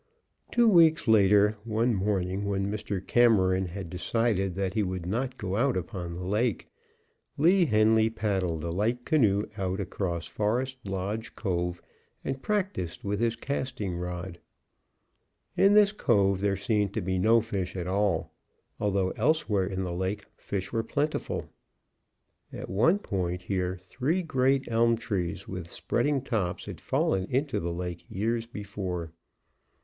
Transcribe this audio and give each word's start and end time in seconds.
Two 0.49 0.67
weeks 0.67 1.07
later, 1.07 1.57
one 1.63 1.93
morning 1.93 2.45
when 2.45 2.71
Mr. 2.71 3.05
Cameron 3.05 3.67
had 3.67 3.87
decided 3.87 4.55
that 4.55 4.73
he 4.73 4.81
would 4.81 5.05
not 5.05 5.37
go 5.37 5.55
out 5.55 5.77
upon 5.77 6.15
the 6.15 6.23
lake, 6.25 6.71
Lee 7.37 7.67
Henly 7.67 8.09
paddled 8.09 8.63
a 8.63 8.71
light 8.71 9.05
canoe 9.05 9.45
out 9.59 9.79
across 9.79 10.25
Forest 10.25 10.77
Lodge 10.85 11.35
Cove 11.35 11.83
and 12.23 12.41
practised 12.41 13.03
with 13.03 13.19
his 13.19 13.35
casting 13.35 13.95
rod. 13.95 14.39
In 15.55 15.75
this 15.75 15.91
cove 15.91 16.39
there 16.41 16.57
seemed 16.57 16.95
to 16.95 17.01
be 17.01 17.19
no 17.19 17.39
fish 17.39 17.75
at 17.75 17.85
all, 17.85 18.33
although 18.79 19.11
elsewhere 19.11 19.67
in 19.67 19.83
the 19.83 19.93
lake 19.93 20.25
fish 20.35 20.73
were 20.73 20.81
plentiful. 20.81 21.47
At 22.51 22.71
one 22.71 22.97
point 22.97 23.43
here 23.43 23.77
three 23.77 24.23
great 24.23 24.67
elm 24.67 24.97
trees 24.97 25.47
with 25.47 25.69
spreading 25.71 26.23
tops 26.23 26.65
had 26.65 26.81
fallen 26.81 27.25
into 27.29 27.59
the 27.59 27.71
lake 27.71 28.03
years 28.09 28.47
before. 28.47 29.11